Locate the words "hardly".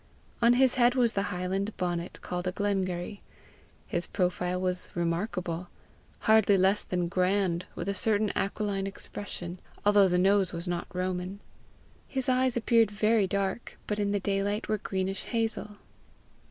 6.21-6.57